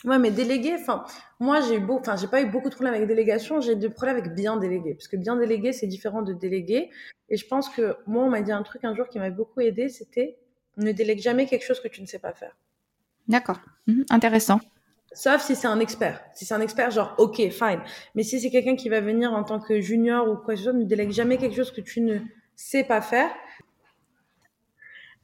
[0.05, 1.05] Ouais, mais déléguer, enfin,
[1.39, 3.89] moi, j'ai eu beau, enfin, j'ai pas eu beaucoup de problèmes avec délégation, j'ai des
[3.89, 4.93] problèmes avec bien déléguer.
[4.93, 6.91] Parce que bien déléguer, c'est différent de déléguer.
[7.29, 9.59] Et je pense que moi, on m'a dit un truc un jour qui m'a beaucoup
[9.59, 10.37] aidé, c'était
[10.77, 12.55] ne délègue jamais quelque chose que tu ne sais pas faire.
[13.27, 13.59] D'accord.
[13.87, 14.59] Mhm, intéressant.
[15.13, 16.21] Sauf si c'est un expert.
[16.33, 17.81] Si c'est un expert, genre, ok, fine.
[18.15, 20.63] Mais si c'est quelqu'un qui va venir en tant que junior ou quoi que ce
[20.65, 22.19] soit, ne délègue jamais quelque chose que tu ne
[22.55, 23.31] sais pas faire.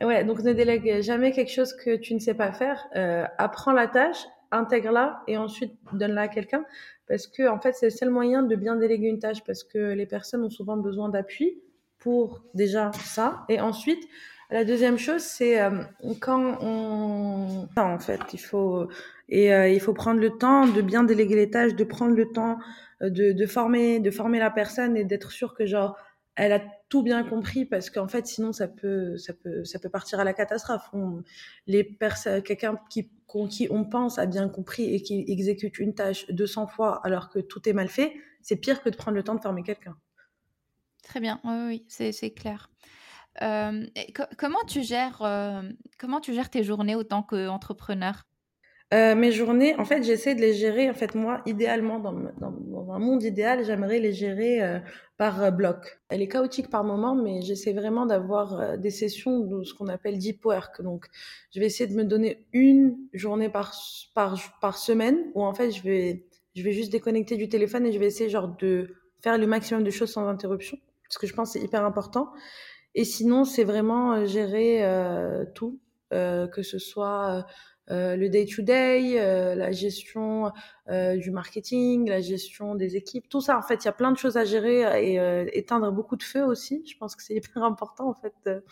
[0.01, 2.87] Ouais, donc ne délègue jamais quelque chose que tu ne sais pas faire.
[2.95, 6.63] Euh, apprends la tâche intègre-la et ensuite donne-la à quelqu'un.
[7.07, 9.93] Parce que, en fait, c'est le seul moyen de bien déléguer une tâche parce que
[9.93, 11.61] les personnes ont souvent besoin d'appui
[11.99, 13.45] pour déjà ça.
[13.49, 14.03] Et ensuite,
[14.53, 15.83] la deuxième chose, c'est euh,
[16.21, 18.87] quand on, en fait, il faut
[19.27, 22.31] et euh, il faut prendre le temps de bien déléguer les tâches, de prendre le
[22.31, 22.59] temps
[23.01, 25.97] euh, de, former, de former la personne et d'être sûr que genre
[26.35, 29.89] elle a tout bien compris parce qu'en fait sinon ça peut ça peut ça peut
[29.89, 30.87] partir à la catastrophe.
[31.65, 33.09] les personnes quelqu'un qui
[33.49, 37.39] qui on pense a bien compris et qui exécute une tâche 200 fois alors que
[37.39, 38.13] tout est mal fait,
[38.43, 39.97] c'est pire que de prendre le temps de former quelqu'un.
[41.01, 42.69] Très bien, oui c'est clair.
[43.41, 43.85] Euh,
[44.37, 45.61] comment tu gères euh,
[45.97, 48.25] comment tu gères tes journées autant qu'entrepreneur?
[48.93, 50.87] Euh, mes journées, en fait, j'essaie de les gérer.
[50.87, 54.79] En fait, moi, idéalement, dans, un monde idéal, j'aimerais les gérer euh,
[55.17, 55.99] par bloc.
[56.09, 60.19] Elle est chaotique par moment, mais j'essaie vraiment d'avoir des sessions de ce qu'on appelle
[60.19, 60.83] deep work.
[60.83, 61.07] Donc,
[61.55, 63.73] je vais essayer de me donner une journée par,
[64.13, 67.93] par, par semaine où, en fait, je vais, je vais juste déconnecter du téléphone et
[67.93, 68.93] je vais essayer, genre, de
[69.23, 70.77] faire le maximum de choses sans interruption.
[71.13, 72.31] Parce que je pense que c'est hyper important.
[72.95, 74.83] Et sinon, c'est vraiment gérer
[75.55, 75.79] tout,
[76.11, 77.45] que ce soit
[77.91, 80.53] euh, le day-to-day, euh, la gestion
[80.89, 83.57] euh, du marketing, la gestion des équipes, tout ça.
[83.57, 86.45] En fait, il y a plein de choses à gérer et éteindre beaucoup de feux
[86.45, 86.85] aussi.
[86.87, 88.63] Je pense que c'est hyper important en fait.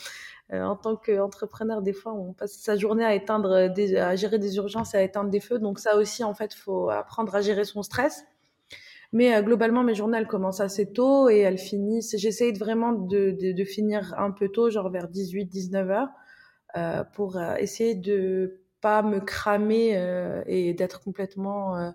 [0.54, 4.56] en tant qu'entrepreneur, des fois, on passe sa journée à éteindre, des, à gérer des
[4.56, 5.60] urgences et à éteindre des feux.
[5.60, 8.24] Donc ça aussi, en fait, faut apprendre à gérer son stress.
[9.14, 12.16] Mais globalement, mes elles commencent assez tôt et elles finissent.
[12.18, 16.10] J'essaye vraiment de, de, finir un peu tôt, genre vers 18-19 heures,
[16.78, 21.92] euh, pour essayer de pas me cramer euh, et d'être complètement euh,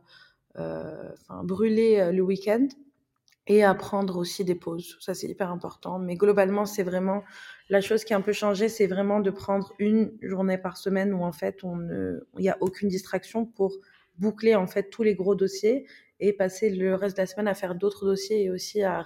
[0.58, 2.66] euh, enfin, brûlé le week-end
[3.48, 4.96] et à prendre aussi des pauses.
[5.00, 5.98] Ça, c'est hyper important.
[5.98, 7.22] Mais globalement, c'est vraiment
[7.68, 11.12] la chose qui a un peu changé, c'est vraiment de prendre une journée par semaine
[11.12, 13.76] où en fait, il n'y a aucune distraction pour
[14.18, 15.86] boucler en fait tous les gros dossiers
[16.20, 19.04] et passer le reste de la semaine à faire d'autres dossiers et aussi à,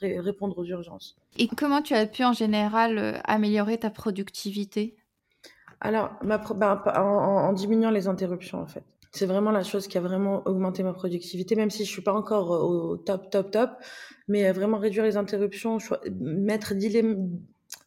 [0.00, 1.16] répondre aux urgences.
[1.38, 4.96] Et comment tu as pu en général améliorer ta productivité?
[5.80, 8.84] Alors, ma bah, en, diminuant les interruptions, en fait.
[9.12, 12.12] C'est vraiment la chose qui a vraiment augmenté ma productivité, même si je suis pas
[12.12, 13.70] encore au top, top, top.
[14.28, 15.78] Mais vraiment réduire les interruptions,
[16.20, 16.74] mettre,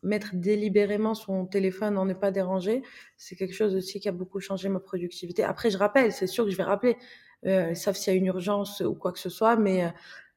[0.03, 2.83] mettre délibérément son téléphone en ne pas déranger,
[3.17, 5.43] c'est quelque chose aussi qui a beaucoup changé ma productivité.
[5.43, 6.95] Après, je rappelle, c'est sûr que je vais rappeler, euh,
[7.43, 9.91] sauf s'il y a une urgence ou quoi que ce soit, mais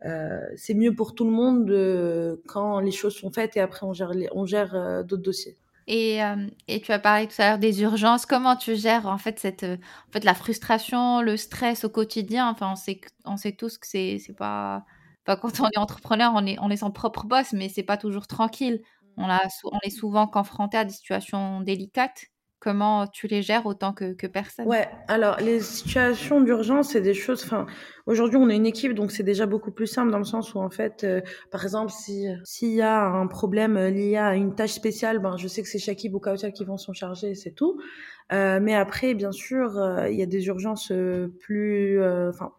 [0.04, 3.86] euh, c'est mieux pour tout le monde euh, quand les choses sont faites et après
[3.86, 5.58] on gère, on gère euh, d'autres dossiers.
[5.88, 8.24] Et, euh, tu as parlé tout à l'heure des urgences.
[8.26, 9.76] Comment tu gères en fait cette, euh,
[10.08, 12.48] en fait la frustration, le stress au quotidien?
[12.48, 14.84] Enfin, on sait, on sait tous que c'est, c'est pas,
[15.24, 17.96] pas quand on est entrepreneur, on est, on est son propre boss, mais c'est pas
[17.96, 18.80] toujours tranquille.
[19.16, 22.26] On, a, on est souvent confronté à des situations délicates.
[22.62, 24.68] Comment tu les gères autant que, que personne?
[24.68, 27.42] Ouais, alors les situations d'urgence, c'est des choses.
[27.42, 27.66] Enfin,
[28.06, 30.60] aujourd'hui, on est une équipe, donc c'est déjà beaucoup plus simple dans le sens où,
[30.60, 31.20] en fait, euh,
[31.50, 35.48] par exemple, si s'il y a un problème lié à une tâche spéciale, ben, je
[35.48, 37.80] sais que c'est Shakib ou qui vont s'en charger, c'est tout.
[38.32, 40.92] Euh, mais après, bien sûr, euh, il y a des urgences
[41.40, 42.00] plus.
[42.28, 42.52] Enfin.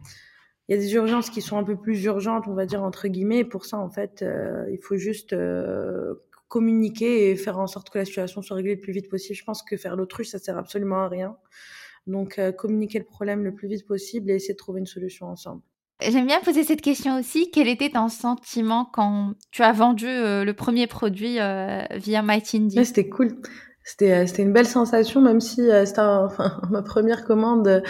[0.68, 3.08] il y a des urgences qui sont un peu plus urgentes, on va dire entre
[3.08, 3.40] guillemets.
[3.40, 4.26] Et pour ça, en fait,
[4.70, 5.34] il faut juste
[6.54, 9.36] communiquer et faire en sorte que la situation soit réglée le plus vite possible.
[9.36, 11.36] Je pense que faire l'autruche, ça sert absolument à rien.
[12.06, 15.26] Donc, euh, communiquer le problème le plus vite possible et essayer de trouver une solution
[15.26, 15.64] ensemble.
[16.00, 17.50] J'aime bien poser cette question aussi.
[17.50, 22.86] Quel était ton sentiment quand tu as vendu euh, le premier produit euh, via MyTindy
[22.86, 23.36] C'était cool.
[23.84, 25.62] C'était c'était une belle sensation, même si
[25.98, 27.82] enfin, ma première commande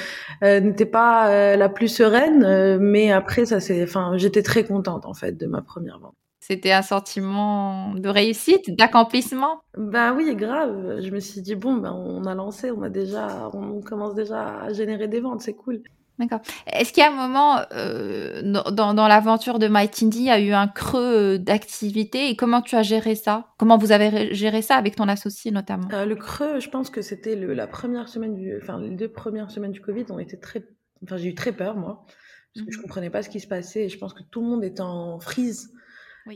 [0.42, 5.38] n'était pas la plus sereine, mais après ça c'est, enfin, j'étais très contente en fait
[5.38, 6.16] de ma première vente.
[6.46, 9.62] C'était un sentiment de réussite, d'accomplissement?
[9.78, 11.00] Bah oui, grave.
[11.00, 14.60] Je me suis dit, bon, ben, on a lancé, on a déjà, on commence déjà
[14.60, 15.82] à générer des ventes, c'est cool.
[16.20, 16.42] D'accord.
[16.68, 20.40] Est-ce qu'il y a un moment euh, dans, dans, l'aventure de MyTindy, il y a
[20.42, 22.30] eu un creux euh, d'activité?
[22.30, 23.48] Et comment tu as géré ça?
[23.58, 25.88] Comment vous avez géré ça avec ton associé notamment?
[25.94, 29.50] Euh, Le creux, je pense que c'était la première semaine du, enfin les deux premières
[29.50, 30.66] semaines du Covid ont été très,
[31.06, 32.06] enfin j'ai eu très peur moi
[32.54, 33.86] parce que je mmh comprenais pas ce qui se passait.
[33.86, 35.72] Et je pense que tout le monde était en frise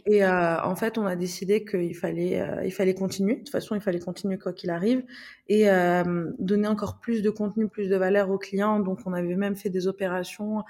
[0.05, 3.35] et euh, en fait, on a décidé qu'il fallait, euh, il fallait continuer.
[3.35, 5.03] De toute façon, il fallait continuer quoi qu'il arrive
[5.47, 8.79] et euh, donner encore plus de contenu, plus de valeur aux clients.
[8.79, 10.63] Donc, on avait même fait des opérations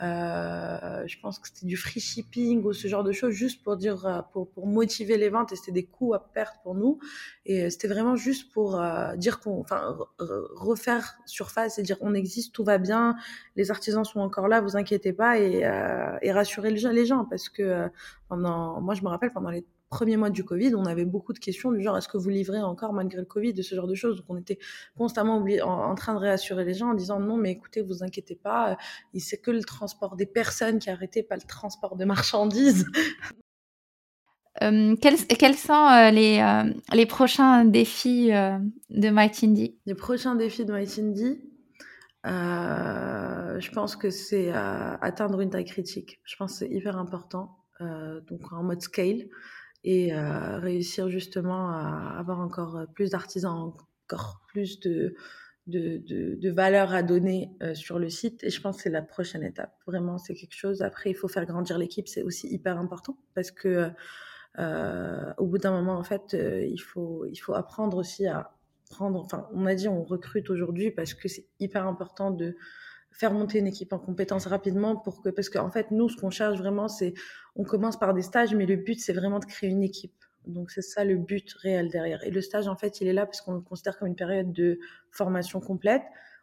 [0.00, 3.76] euh, je pense que c'était du free shipping ou ce genre de choses, juste pour
[3.76, 6.98] dire, euh, pour, pour motiver les ventes et c'était des coûts à perte pour nous.
[7.46, 12.14] Et euh, c'était vraiment juste pour euh, dire qu'on, enfin, refaire surface et dire on
[12.14, 13.16] existe, tout va bien,
[13.56, 17.48] les artisans sont encore là, vous inquiétez pas et, euh, et rassurer les gens parce
[17.48, 17.88] que
[18.28, 21.38] pendant, moi je me rappelle pendant les premier mois du Covid, on avait beaucoup de
[21.38, 23.94] questions du genre est-ce que vous livrez encore malgré le Covid, de ce genre de
[23.94, 24.16] choses.
[24.16, 24.58] Donc on était
[24.96, 28.78] constamment en, train de réassurer les gens en disant non, mais écoutez, vous inquiétez pas,
[29.18, 32.86] c'est que le transport des personnes qui a arrêté, pas le transport de marchandises.
[34.60, 40.66] Euh, quels, quels, sont euh, les, euh, les prochains défis de MyTindy Les prochains défis
[40.66, 41.40] de MyTindy,
[42.22, 46.20] je pense que c'est atteindre une taille critique.
[46.24, 47.56] Je pense que c'est hyper important.
[47.80, 49.26] donc en mode scale
[49.84, 53.72] et euh, réussir justement à avoir encore euh, plus d'artisans,
[54.06, 55.14] encore plus de,
[55.66, 58.44] de, de, de, à donner euh, sur le site.
[58.44, 59.74] Et je pense que c'est la prochaine étape.
[59.86, 60.82] Vraiment, c'est quelque chose.
[60.82, 63.90] Après, il faut faire grandir l'équipe, c'est aussi hyper important parce que
[65.38, 68.54] au bout d'un moment, en fait, il, faut, il faut apprendre aussi à
[68.90, 69.18] prendre.
[69.18, 72.56] Enfin, on a dit on recrute aujourd'hui parce que c'est hyper important de
[73.12, 76.30] faire monter une équipe en compétences rapidement pour que parce qu'en fait nous ce qu'on
[76.30, 77.14] cherche vraiment c'est
[77.56, 80.14] on commence par des stages mais le but c'est vraiment de créer une équipe.
[80.46, 82.24] Donc c'est ça le but réel derrière.
[82.24, 84.52] Et le stage en fait il est là parce qu'on le considère comme une période
[84.52, 84.78] de
[85.10, 86.02] formation complète.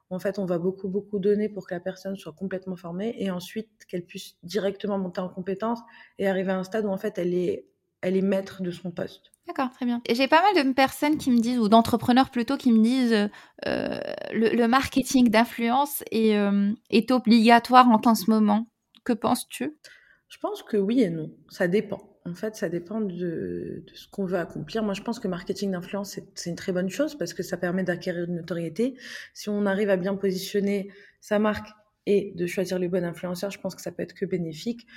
[0.10, 3.30] En fait on va beaucoup beaucoup donner pour que la personne soit complètement formée et
[3.32, 5.80] ensuite qu'elle puisse directement monter en compétences
[6.18, 7.66] et arriver à un stade où en fait elle est
[8.02, 10.00] elle est maître de son poste D'accord, très bien.
[10.08, 13.30] J'ai pas mal de personnes qui me disent, ou d'entrepreneurs plutôt, qui me disent
[13.66, 14.00] euh,
[14.32, 18.68] le, marketing d'influence est, euh, est obligatoire en, ce moment.
[19.04, 19.76] Que penses-tu?
[20.28, 21.32] Je pense que oui et non.
[21.50, 22.20] Ça dépend.
[22.28, 24.84] En fait, ça dépend de, de ce qu'on veut accomplir.
[24.84, 27.82] Moi, je pense que marketing d'influence, c'est une très bonne chose parce que ça permet
[27.82, 29.00] d'acquérir une notoriété.
[29.34, 31.70] Si on arrive à bien positionner sa marque
[32.06, 34.88] et de choisir les bons influenceurs, je pense que ça peut être que bénéfique.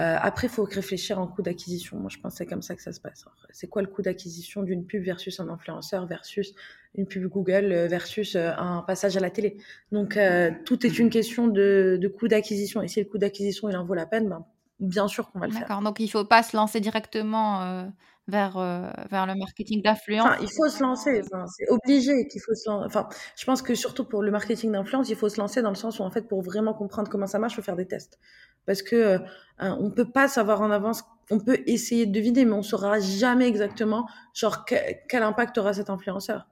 [0.00, 1.98] Euh, après, il faut réfléchir en coût d'acquisition.
[1.98, 3.24] Moi, je pense que c'est comme ça que ça se passe.
[3.50, 6.52] C'est quoi le coût d'acquisition d'une pub versus un influenceur versus
[6.96, 9.56] une pub Google euh, versus euh, un passage à la télé?
[9.92, 10.18] Donc,
[10.64, 12.82] tout est une question de, coût d'acquisition.
[12.82, 14.44] Et si le coût d'acquisition il en vaut la peine, ben,
[14.80, 15.62] bien sûr qu'on va le faire.
[15.62, 15.82] D'accord.
[15.82, 17.88] Donc, il ne faut pas se lancer directement
[18.26, 22.68] vers, euh, vers le marketing d'influence Il faut se lancer, c'est obligé qu'il faut se
[22.68, 22.86] lancer.
[22.86, 25.74] Enfin, je pense que surtout pour le marketing d'influence, il faut se lancer dans le
[25.74, 28.18] sens où, en fait, pour vraiment comprendre comment ça marche, il faut faire des tests
[28.66, 29.18] parce que euh,
[29.58, 31.04] on peut pas savoir en avance.
[31.30, 35.90] On peut essayer de deviner, mais on saura jamais exactement genre quel impact aura cet
[35.90, 36.48] influenceur.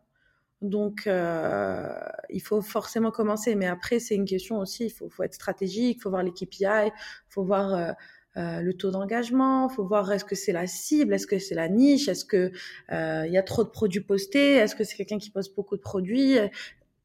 [0.63, 1.93] Donc, euh,
[2.31, 3.55] il faut forcément commencer.
[3.55, 4.87] Mais après, c'est une question aussi.
[4.87, 6.93] Il faut, faut être stratégique, il faut voir les KPI, il
[7.29, 7.95] faut voir
[8.37, 11.55] euh, euh, le taux d'engagement, faut voir est-ce que c'est la cible, est-ce que c'est
[11.55, 12.51] la niche, est-ce que
[12.93, 15.77] euh, il y a trop de produits postés, est-ce que c'est quelqu'un qui poste beaucoup
[15.77, 16.39] de produits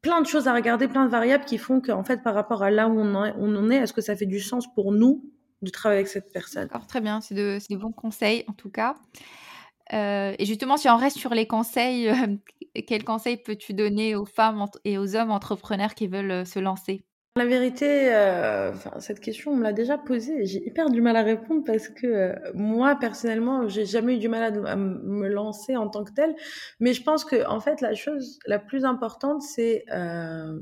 [0.01, 2.71] plein de choses à regarder, plein de variables qui font qu'en fait, par rapport à
[2.71, 5.25] là où on en est, est-ce que ça fait du sens pour nous
[5.61, 6.63] de travailler avec cette personne?
[6.63, 7.19] D'accord, très bien.
[7.19, 8.95] C'est de, bons conseils, en tout cas.
[9.93, 12.37] Euh, et justement, si on reste sur les conseils, euh,
[12.87, 17.03] quels conseils peux-tu donner aux femmes et aux hommes entrepreneurs qui veulent euh, se lancer?
[17.37, 21.23] La vérité, euh, cette question, on me l'a déjà posée j'ai hyper du mal à
[21.23, 25.75] répondre parce que euh, moi, personnellement, j'ai jamais eu du mal à, à, me lancer
[25.75, 26.35] en tant que telle.
[26.79, 30.59] Mais je pense que, en fait, la chose la plus importante, c'est euh,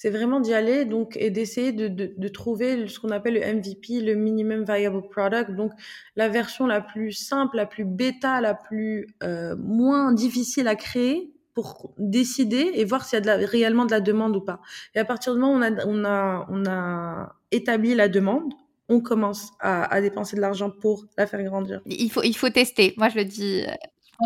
[0.00, 3.40] c'est vraiment d'y aller donc et d'essayer de, de, de, trouver ce qu'on appelle le
[3.40, 5.72] MVP, le minimum viable product, donc
[6.14, 11.32] la version la plus simple, la plus bêta, la plus euh, moins difficile à créer
[11.58, 14.60] pour décider et voir s'il y a réellement de la demande ou pas.
[14.94, 18.54] Et à partir du moment où on a, établi la demande,
[18.88, 21.80] on commence à, dépenser de l'argent pour la faire grandir.
[21.86, 22.94] Il faut, tester.
[22.96, 23.64] Moi, je le dis,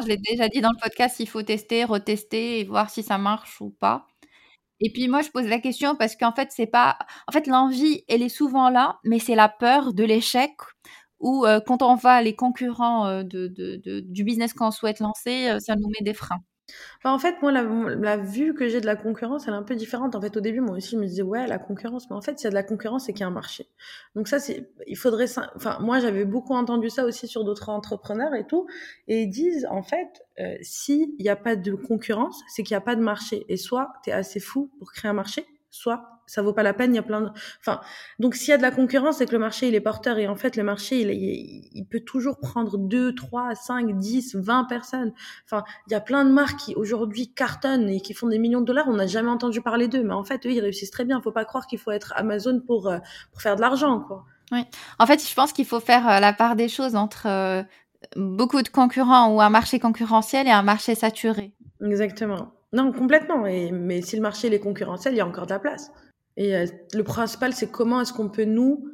[0.02, 3.16] je l'ai déjà dit dans le podcast, il faut tester, retester et voir si ça
[3.16, 4.06] marche ou pas.
[4.80, 6.98] Et puis moi, je pose la question parce qu'en fait, c'est pas.
[7.28, 10.52] En fait, l'envie, elle est souvent là, mais c'est la peur de l'échec
[11.18, 15.76] ou euh, quand on va les concurrents euh, du business qu'on souhaite lancer, euh, ça
[15.76, 16.42] nous met des freins.
[17.04, 19.74] Bah, en fait, moi, la, vue que j'ai de la concurrence, elle est un peu
[19.74, 20.14] différente.
[20.14, 22.08] En fait, au début, moi aussi, je me disais, ouais, la concurrence.
[22.10, 23.66] Mais en fait, s'il y a de la concurrence, c'est qu'il y a un marché.
[24.14, 28.34] Donc ça, c'est, il faudrait, enfin, moi, j'avais beaucoup entendu ça aussi sur d'autres entrepreneurs
[28.34, 28.66] et tout.
[29.08, 32.78] Et ils disent, en fait, euh, s'il n'y a pas de concurrence, c'est qu'il n'y
[32.78, 33.44] a pas de marché.
[33.48, 36.74] Et soit tu es assez fou pour créer un marché, soit ça vaut pas la
[36.74, 36.92] peine.
[36.92, 37.30] Il y a plein de,
[37.60, 37.80] enfin,
[38.18, 40.28] donc s'il y a de la concurrence, c'est que le marché il est porteur et
[40.28, 45.12] en fait le marché il, il, peut toujours prendre 2, 3, 5, 10, 20 personnes.
[45.44, 48.60] Enfin, il y a plein de marques qui aujourd'hui cartonnent et qui font des millions
[48.60, 48.86] de dollars.
[48.88, 51.20] On n'a jamais entendu parler d'eux, mais en fait eux ils réussissent très bien.
[51.20, 52.98] Faut pas croire qu'il faut être Amazon pour euh,
[53.32, 54.24] pour faire de l'argent, quoi.
[54.52, 54.64] Oui.
[54.98, 57.62] En fait, je pense qu'il faut faire euh, la part des choses entre euh,
[58.16, 61.52] beaucoup de concurrents ou un marché concurrentiel et un marché saturé.
[61.82, 62.52] Exactement.
[62.72, 63.46] Non, complètement.
[63.46, 65.90] Et, mais si le marché est concurrentiel, il y a encore de la place.
[66.36, 68.88] Et euh, le principal, c'est comment est-ce qu'on peut nous,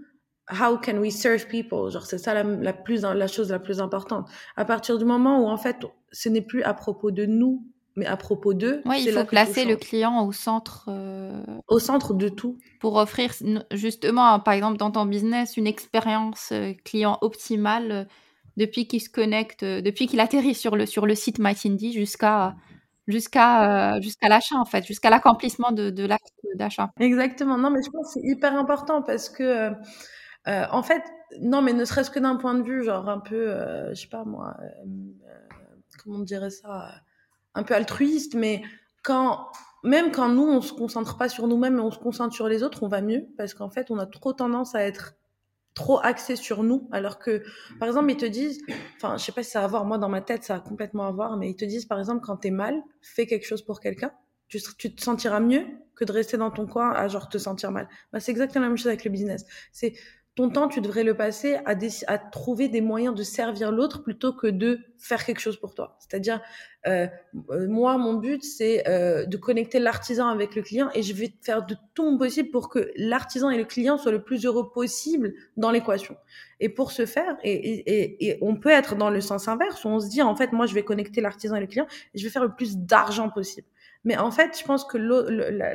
[0.51, 1.91] how can we serve people?
[1.91, 4.29] Genre, c'est ça la, la, plus, la chose la plus importante.
[4.57, 5.77] À partir du moment où, en fait,
[6.11, 7.65] ce n'est plus à propos de nous,
[7.97, 8.81] mais à propos d'eux.
[8.85, 10.87] Oui, il faut placer le client au centre.
[10.89, 12.59] Euh, au centre de tout.
[12.81, 13.33] Pour offrir,
[13.73, 18.09] justement, par exemple, dans ton business, une expérience euh, client optimale
[18.57, 22.57] depuis qu'il se connecte, depuis qu'il atterrit sur le, sur le site MyTindy jusqu'à
[23.09, 26.93] jusqu'à euh, l'achat en fait, jusqu'à l'accomplissement de, de l'acte d'achat.
[27.01, 27.59] Exactement.
[27.59, 29.71] Non, mais je pense que c'est hyper important parce que euh,
[30.47, 31.03] euh, en fait,
[31.41, 33.55] non, mais ne serait-ce que d'un point de vue genre un peu,
[33.91, 34.57] je sais pas moi,
[36.03, 36.91] comment on dirait ça,
[37.55, 38.63] un peu altruiste, mais
[39.03, 39.49] quand
[39.85, 42.63] même quand nous on se concentre pas sur nous-mêmes mais on se concentre sur les
[42.63, 45.15] autres, on va mieux parce qu'en fait on a trop tendance à être
[45.79, 47.45] trop axé sur nous, alors que,
[47.79, 48.61] par exemple, ils te disent,
[48.97, 50.61] enfin, je sais pas si ça a à voir, moi, dans ma tête, ça a
[50.61, 53.63] complètement à voir, mais ils te disent, par exemple, quand t'es mal, fais quelque chose
[53.63, 54.11] pour quelqu'un,
[54.49, 57.89] tu, te sentiras mieux que de rester dans ton coin à genre te sentir mal.
[58.13, 59.45] Bah, c'est exactement la même chose avec le business.
[59.71, 59.95] C'est
[60.39, 64.47] ton temps, tu devrais le passer à, trouver des moyens de servir l'autre plutôt que
[64.47, 65.99] de faire quelque chose pour toi.
[65.99, 66.41] C'est-à-dire,
[66.87, 67.09] euh,
[67.51, 71.35] euh, moi, mon but, c'est euh, de connecter l'artisan avec le client et je vais
[71.43, 74.71] faire de tout mon possible pour que l'artisan et le client soient le plus heureux
[74.71, 76.17] possible dans l'équation.
[76.61, 79.89] Et pour ce faire, et, et, et, on peut être dans le sens inverse où
[79.89, 82.23] on se dit, en fait, moi, je vais connecter l'artisan et le client et je
[82.23, 83.67] vais faire le plus d'argent possible.
[84.05, 85.75] Mais en fait, je pense que la,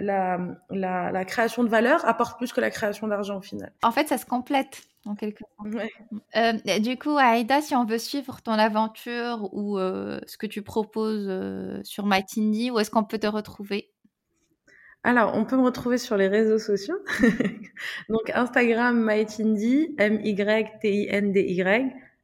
[0.70, 3.74] la, la, création de valeur apporte plus que la création d'argent au final.
[3.84, 5.70] En fait, ça se complète en quelque sorte.
[6.38, 10.62] Euh, du coup, Aïda, si on veut suivre ton aventure ou euh, ce que tu
[10.62, 13.90] proposes euh, sur MyTindy, où est-ce qu'on peut te retrouver?
[15.04, 16.96] Alors, on peut me retrouver sur les réseaux sociaux.
[18.10, 21.64] Donc, Instagram, MyTindy, M-Y-T-I-N-D-Y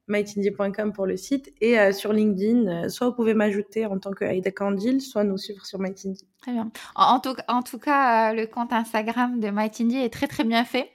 [0.09, 4.11] mytindy.com pour le site et euh, sur LinkedIn, euh, soit vous pouvez m'ajouter en tant
[4.11, 6.27] que Aida Candil, soit nous suivre sur MyTindy.
[6.41, 6.71] Très bien.
[6.95, 10.65] En, tout, en tout, cas, euh, le compte Instagram de MyTindy est très très bien
[10.65, 10.89] fait.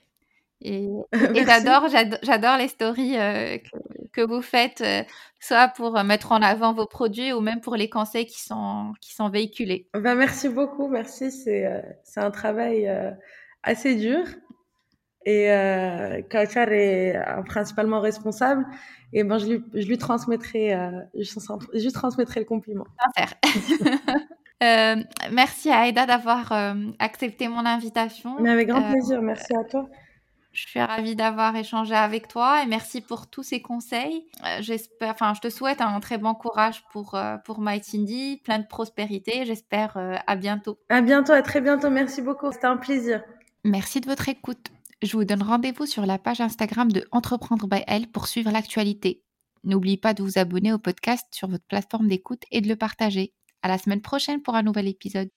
[0.61, 0.87] Et,
[1.45, 1.87] j'adore,
[2.23, 3.57] j'adore les stories que,
[4.13, 4.83] que, vous faites,
[5.39, 9.13] soit pour mettre en avant vos produits ou même pour les conseils qui sont, qui
[9.13, 9.89] sont véhiculés.
[9.93, 11.31] Ben, merci beaucoup, merci.
[11.31, 11.65] C'est,
[12.03, 12.89] c'est un travail
[13.63, 14.23] assez dur
[15.25, 18.65] et euh, Kauchar est principalement responsable
[19.15, 22.85] et ben je lui, je lui transmettrai euh, je, lui transmettrai le compliment.
[24.63, 24.95] euh,
[25.31, 28.35] merci à Aïda d'avoir euh, accepté mon invitation.
[28.41, 29.87] Mais avec grand euh, plaisir, merci à toi.
[30.51, 34.25] Je suis ravie d'avoir échangé avec toi et merci pour tous ces conseils.
[34.61, 39.43] J'espère, enfin, je te souhaite un très bon courage pour pour MyTindy, plein de prospérité.
[39.45, 40.77] J'espère à bientôt.
[40.87, 41.89] À bientôt, à très bientôt.
[41.89, 43.21] Merci beaucoup, c'était un plaisir.
[43.65, 44.71] Merci de votre écoute.
[45.05, 49.21] Je vous donne rendez-vous sur la page Instagram de Entreprendre by Elle pour suivre l'actualité.
[49.63, 53.31] N'oubliez pas de vous abonner au podcast sur votre plateforme d'écoute et de le partager.
[53.61, 55.29] À la semaine prochaine pour un nouvel épisode.